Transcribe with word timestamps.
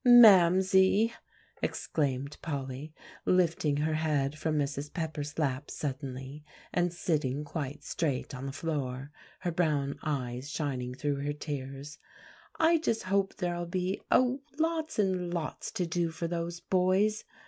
"Mamsie!" 0.03 1.13
exclaimed 1.61 2.39
Polly, 2.41 2.91
lifting 3.23 3.77
her 3.77 3.93
head 3.93 4.35
from 4.35 4.57
Mrs. 4.57 4.91
Pepper's 4.91 5.37
lap 5.37 5.69
suddenly, 5.69 6.43
and 6.73 6.91
sitting 6.91 7.43
quite 7.43 7.83
straight 7.83 8.33
on 8.33 8.47
the 8.47 8.51
floor, 8.51 9.11
her 9.41 9.51
brown 9.51 9.99
eyes 10.01 10.49
shining 10.49 10.95
through 10.95 11.17
her 11.17 11.33
tears, 11.33 11.99
"I 12.59 12.79
just 12.79 13.03
hope 13.03 13.35
there'll 13.35 13.67
be, 13.67 14.01
oh! 14.09 14.41
lots 14.57 14.97
and 14.97 15.31
lots 15.31 15.69
to 15.73 15.85
do 15.85 16.09
for 16.09 16.27
those 16.27 16.61
boys. 16.61 17.23